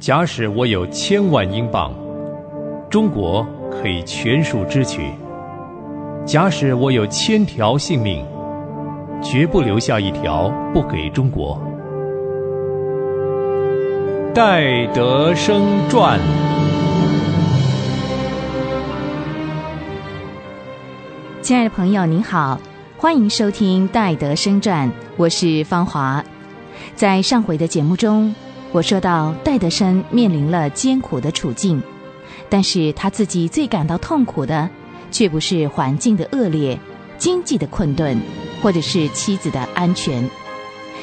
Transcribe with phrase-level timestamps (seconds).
[0.00, 1.92] 假使我有千万英镑，
[2.88, 5.02] 中国可以全数支取；
[6.24, 8.24] 假使我有千条性命，
[9.22, 11.60] 绝不留下一条不给中国。
[14.34, 15.60] 戴德生
[15.90, 16.18] 传。
[21.42, 22.58] 亲爱的朋友，您好，
[22.96, 24.88] 欢迎收听《戴德生传》，
[25.18, 26.24] 我是芳华。
[26.94, 28.34] 在上回的节目中。
[28.72, 31.82] 我说到，戴德生面临了艰苦的处境，
[32.48, 34.70] 但是他自己最感到痛苦的，
[35.10, 36.78] 却不是环境的恶劣、
[37.18, 38.16] 经济的困顿，
[38.62, 40.30] 或者是妻子的安全。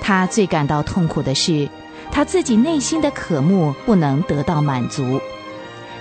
[0.00, 1.68] 他最感到痛苦的是，
[2.10, 5.20] 他自己内心的渴慕不能得到满足。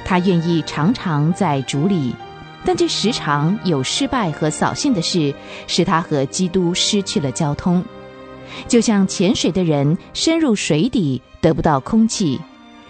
[0.05, 2.15] 他愿意常常在主里，
[2.63, 5.33] 但却时常有失败和扫兴的事，
[5.67, 7.83] 使他和基督失去了交通。
[8.67, 12.39] 就像潜水的人深入水底得不到空气，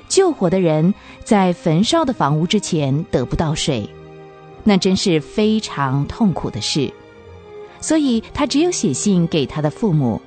[0.08, 0.94] 救火的人
[1.24, 3.90] 在焚烧的房屋之前得不到水，
[4.64, 6.92] 那真是非常痛苦的事。
[7.82, 10.22] 所以他只有写信给他的父母，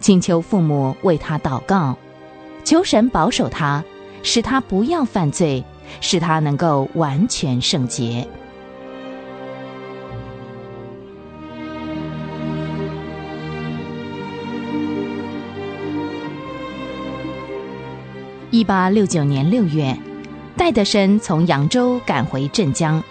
[0.00, 1.96] 请求父母为他祷告，
[2.64, 3.84] 求神保守他，
[4.22, 5.62] 使他不要犯罪，
[6.00, 8.26] 使他能够完全圣洁。
[18.56, 19.94] 一八六九年六月，
[20.56, 23.04] 戴德生从扬州赶回镇江。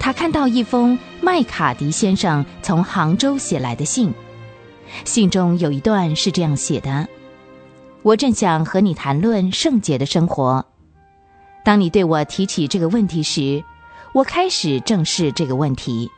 [0.00, 4.12] 他看到一封麦卡迪先生从杭州写来的信，
[5.04, 7.06] 信中有一段是这样写的
[8.02, 10.66] ：“我正想和你谈论圣洁的生活。
[11.64, 13.62] 当你对我提起这个问题时，
[14.12, 16.10] 我开始正视这个问题。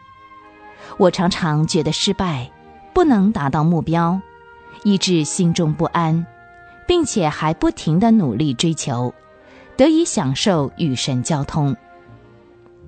[0.97, 2.51] 我常常觉得失败，
[2.95, 4.19] 不能达到目标，
[4.83, 6.25] 以致心中不安。”
[6.87, 9.13] 并且还不停的努力追求，
[9.77, 11.77] 得以享受与神交通。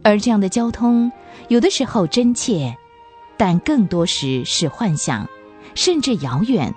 [0.03, 1.11] 而这样的交通，
[1.49, 2.75] 有的时候真切，
[3.37, 5.29] 但更多时是幻想，
[5.75, 6.73] 甚至遥远。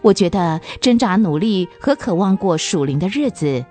[0.00, 3.64] 我觉得挣扎努力和渴望过属灵的日子，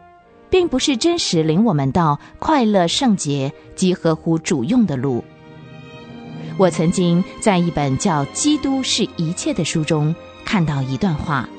[0.50, 5.24] 并不是真实领我们到快乐圣洁及合乎主用的路。
[6.58, 11.50] 我曾经在一本叫《基督是一切》的书中看到一段话。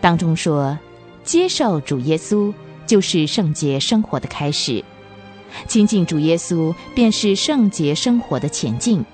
[0.00, 0.78] 当中说，
[1.24, 2.52] 接受主耶稣
[2.86, 4.84] 就是圣洁生活的开始，
[5.66, 9.04] 亲近主耶稣便是圣洁生活的前进，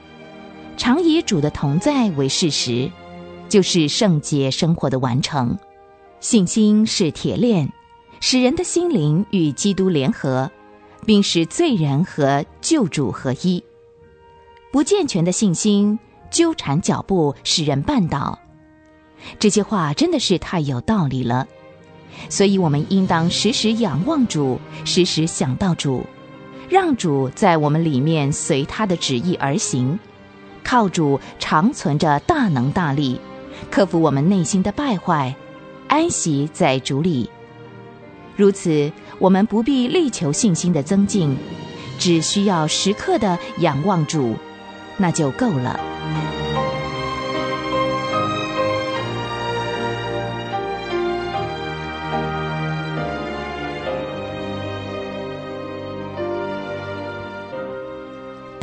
[0.76, 2.90] 常以主的同在为事实，
[3.48, 5.56] 就是圣洁生活的完成。
[6.20, 7.72] 信心是铁链，
[8.20, 10.50] 使人的心灵与基督联合，
[11.04, 13.62] 并使罪人和救主合一。
[14.72, 15.98] 不健全的信心
[16.30, 18.38] 纠缠脚步，使人绊倒。
[19.38, 21.46] 这些话真的是太有道理了，
[22.28, 26.04] 所以我们应当时时仰望主，时时想到主，
[26.68, 29.98] 让主在我们里面随他的旨意而行，
[30.62, 33.20] 靠主长存着大能大力，
[33.70, 35.34] 克服我们内心的败坏，
[35.88, 37.28] 安息在主里。
[38.36, 41.36] 如此，我们不必力求信心的增进，
[41.98, 44.34] 只需要时刻的仰望主，
[44.96, 45.78] 那就够了。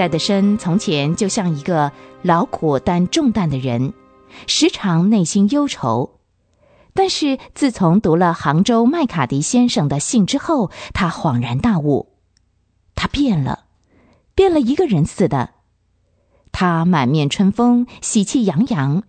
[0.01, 1.91] 戴德生从前就像一个
[2.23, 3.93] 劳苦担重担的人，
[4.47, 6.17] 时常内心忧愁。
[6.95, 12.13] 但是自从读了杭州麦卡迪先生的信之后，他恍然大悟，
[12.95, 13.65] 他变了，
[14.33, 15.51] 变了一个人似的。
[16.51, 19.03] 他满面春风，喜气洋洋，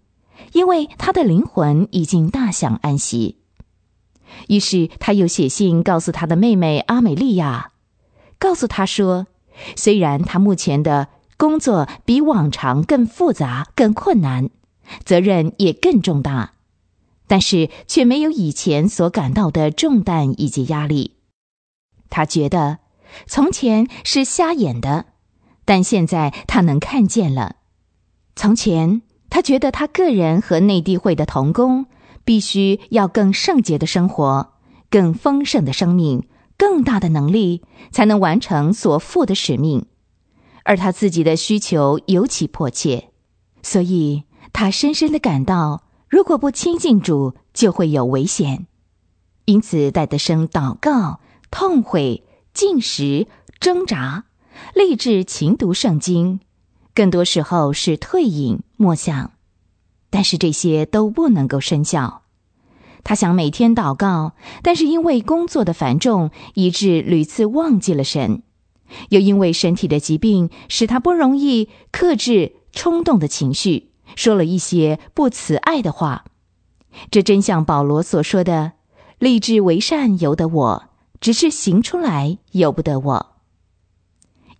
[0.52, 3.38] 因为他的灵魂已经大享安息。
[4.48, 7.70] 于是他又写信告诉他的妹妹阿美利亚，
[8.38, 9.26] 告诉他说。
[9.76, 14.50] 虽然他目前的工作比往常更复杂、更困难，
[15.04, 16.52] 责任也更重大，
[17.26, 21.16] 但是却没有以前所感到的重担以及压力。
[22.10, 22.78] 他觉得
[23.26, 25.06] 从前是瞎眼的，
[25.64, 27.56] 但现在他能看见了。
[28.36, 31.86] 从前他觉得他个人和内地会的同工
[32.24, 34.52] 必须要更圣洁的生活，
[34.90, 36.24] 更丰盛的生命。
[36.56, 39.86] 更大的能力才能完成所负的使命，
[40.64, 43.10] 而他自己的需求尤其迫切，
[43.62, 48.66] 所以他深深的感到，如果不亲近主，就会有危险。
[49.44, 51.20] 因此，戴德生祷告、
[51.50, 52.22] 痛悔、
[52.54, 53.26] 进食、
[53.58, 54.26] 挣扎、
[54.74, 56.40] 立志勤读圣经，
[56.94, 59.32] 更多时候是退隐默想，
[60.10, 62.21] 但是这些都不能够生效。
[63.04, 64.32] 他想每天祷告，
[64.62, 68.42] 但是因为工作的繁重，以致屡次忘记了神；
[69.10, 76.24] 又因为身体的疾病，使他不容易克制冲动的情绪，说了一些不慈爱的话。
[77.10, 78.72] 这真像保罗所说的
[79.18, 80.84] ：“立志为善由得我，
[81.20, 83.26] 只是行出来由不得我。”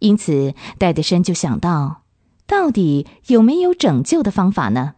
[0.00, 2.02] 因此，戴德生就想到，
[2.46, 4.94] 到底有没有拯救的方法呢？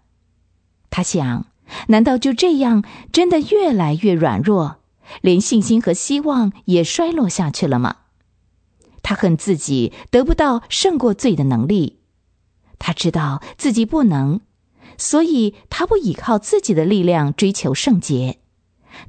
[0.89, 1.47] 他想。
[1.89, 4.79] 难道就这样真的越来越软弱，
[5.21, 7.97] 连信心和希望也衰落下去了吗？
[9.03, 11.99] 他恨自己得不到胜过罪的能力，
[12.79, 14.41] 他知道自己不能，
[14.97, 18.39] 所以他不依靠自己的力量追求圣洁，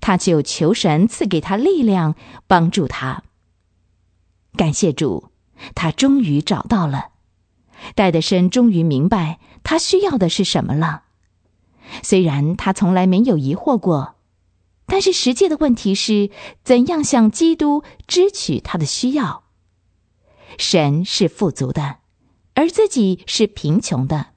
[0.01, 2.15] 他就求神赐给他力量，
[2.45, 3.23] 帮助他。
[4.57, 5.29] 感谢主，
[5.75, 7.11] 他终于找到了，
[7.95, 11.03] 戴德生终于明白他需要的是什么了。
[12.03, 14.15] 虽然他从来没有疑惑过，
[14.85, 16.29] 但是实际的问题是
[16.63, 19.43] 怎样向基督支取他的需要。
[20.57, 21.97] 神是富足的，
[22.53, 24.27] 而自己是贫穷的；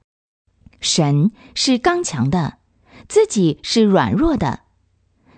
[0.81, 2.57] 神是刚强的，
[3.07, 4.61] 自己是软弱的。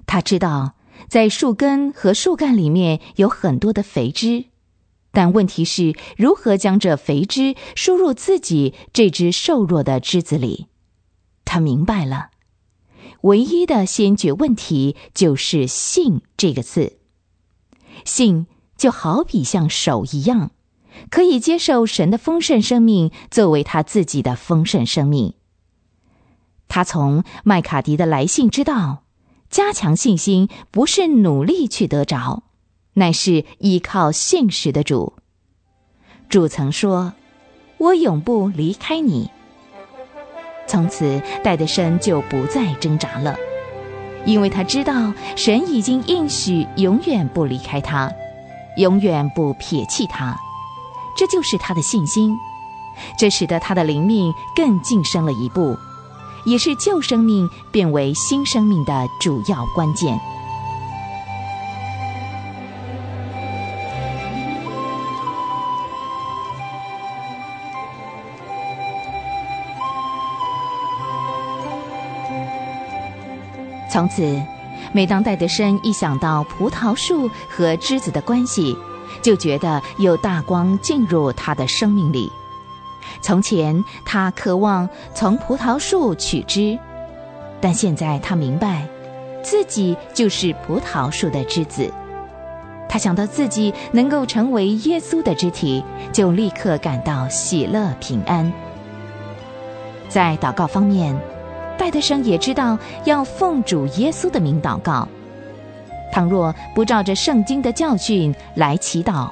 [0.07, 0.73] 他知道
[1.07, 4.45] 在树根和树干里面有很多的肥汁，
[5.11, 10.67] 但问题是如何将这肥汁输入自己这只瘦弱的枝子里。
[11.51, 12.29] 他明白了，
[13.23, 16.97] 唯一的先决问题就是“信”这个字。
[18.05, 20.51] 信就好比像手一样，
[21.09, 25.33] 可以接受神的丰盛生命作为他自己的丰盛生命。
[26.69, 29.03] 他从麦卡迪的来信知道，
[29.49, 32.43] 加强信心不是努力去得着，
[32.93, 35.17] 乃是依靠信实的主。
[36.29, 37.11] 主曾说
[37.77, 39.29] ：“我永不离开你。”
[40.67, 43.35] 从此，戴德生就不再挣扎了，
[44.25, 48.11] 因为他知道神已经应许永远不离开他，
[48.77, 50.35] 永远不撇弃他。
[51.17, 52.37] 这就是他的信心，
[53.19, 55.75] 这使得他的灵命更晋升了一步，
[56.45, 60.19] 也是旧生命变为新生命的主要关键。
[73.91, 74.41] 从此，
[74.93, 78.73] 每当戴德生一想到葡萄树和枝子的关系，
[79.21, 82.31] 就觉得有大光进入他的生命里。
[83.21, 86.79] 从前，他渴望从葡萄树取枝，
[87.59, 88.87] 但现在他明白，
[89.43, 91.91] 自己就是葡萄树的枝子。
[92.87, 95.83] 他想到自己能够成为耶稣的肢体，
[96.13, 98.53] 就立刻感到喜乐平安。
[100.07, 101.19] 在祷告方面。
[101.81, 105.07] 戴德生也知道要奉主耶稣的名祷告。
[106.11, 109.31] 倘若不照着圣经的教训来祈祷，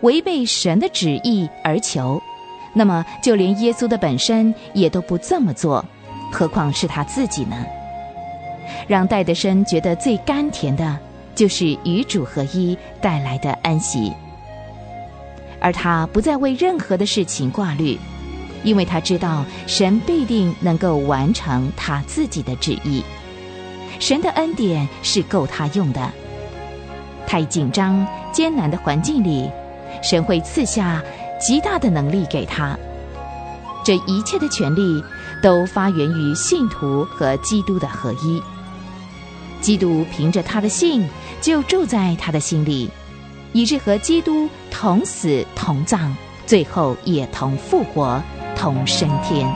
[0.00, 2.18] 违背神的旨意而求，
[2.72, 5.84] 那么就连耶稣的本身也都不这么做，
[6.32, 7.62] 何况是他自己呢？
[8.88, 10.98] 让戴德生觉得最甘甜的，
[11.34, 14.10] 就是与主合一带来的安息，
[15.60, 17.98] 而他不再为任何的事情挂虑。
[18.64, 23.02] 因为他知道神必定能够完成他自己的旨意，
[23.98, 26.12] 神的恩典是够他用的。
[27.26, 29.50] 太紧张艰难的环境里，
[30.02, 31.02] 神会赐下
[31.40, 32.78] 极大的能力给他。
[33.84, 35.02] 这一切的权利
[35.42, 38.40] 都发源于信徒和基督的合一。
[39.60, 41.08] 基督凭着他的信
[41.40, 42.90] 就住在他的心里，
[43.52, 46.12] 以致和基督同死同葬，
[46.46, 48.22] 最后也同复活。
[48.62, 49.52] 同升天。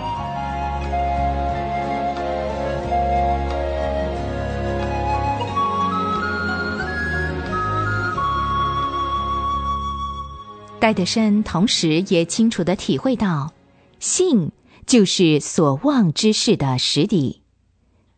[10.81, 13.53] 戴德生同时也清楚的体会到，
[14.01, 14.51] 信
[14.87, 17.43] 就是所望之事的实底。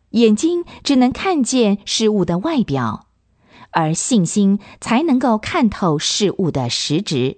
[0.09, 3.05] 眼睛只能看见事物的外表，
[3.69, 7.37] 而信心才能够看透事物的实质。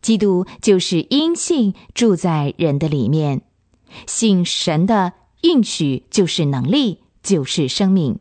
[0.00, 3.42] 基督就是因信住在人的里面，
[4.06, 8.18] 信神的应许就是能力，就是生命。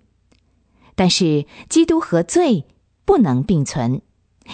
[0.96, 2.66] 但是基督和罪
[3.06, 4.02] 不能并存，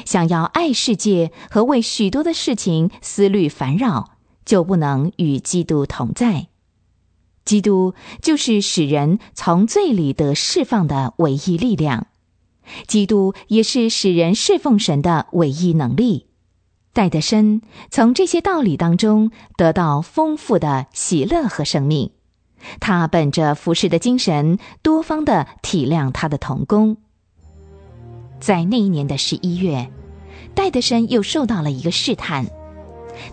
[0.06, 6.48] 想要爱世界和为许多的事情思虑烦扰，就不能与基督同在。
[7.46, 12.08] 基督就是使人从罪里得释放的唯一力量，
[12.88, 16.28] 基督也是使人侍奉神的唯一能力。
[16.94, 17.60] 戴德生
[17.90, 22.12] 从这些道理当中得到丰富的喜乐和生命，
[22.80, 26.96] 他本着服侍的精神，多方的体谅他的童工。
[28.40, 29.90] 在那一年的十一月，
[30.54, 32.46] 戴德生又受到了一个试探。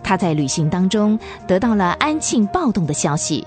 [0.03, 3.45] 他在旅行当中得到了安庆暴动的消息，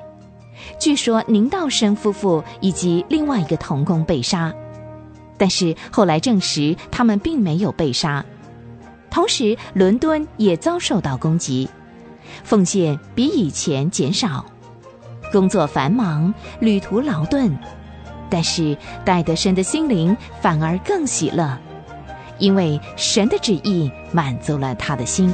[0.78, 4.54] 据说宁道生夫妇以及另外一个童工被杀，
[5.36, 8.24] 但是后来证实他们并没有被杀。
[9.14, 11.68] 同时，伦敦也遭受到攻击，
[12.42, 14.44] 奉献比以前减少，
[15.30, 17.56] 工作繁忙，旅途劳顿，
[18.28, 21.56] 但是戴德生的心灵反而更喜乐，
[22.40, 25.32] 因为神的旨意满足了他的心。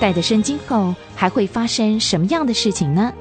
[0.00, 3.12] 戴德生今后还会发生什么样的事情呢？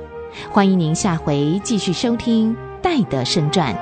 [0.52, 3.74] 欢迎您下回继续收听《戴德生传》。